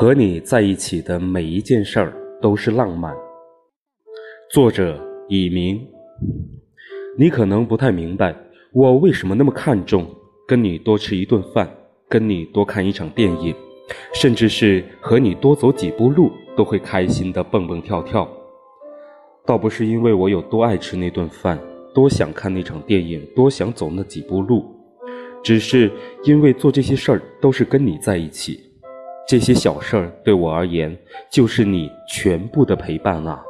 [0.00, 3.12] 和你在一起的每一件事儿都是浪漫。
[4.48, 4.96] 作者
[5.28, 5.84] 以明。
[7.16, 8.32] 你可能不太明白
[8.72, 10.06] 我为什么那么看重
[10.46, 11.68] 跟你多吃一顿饭，
[12.08, 13.52] 跟你多看一场电影，
[14.14, 18.28] 甚至是和你多走几步路都会开心的蹦蹦跳跳。
[19.44, 21.58] 倒不是因为我有多爱吃那顿饭，
[21.92, 24.64] 多想看那场电影，多想走那几步路，
[25.42, 25.90] 只是
[26.22, 28.60] 因为做这些事儿都是跟你在一起。
[29.28, 30.96] 这些小事儿对我而言，
[31.30, 33.42] 就是你全部的陪伴啊。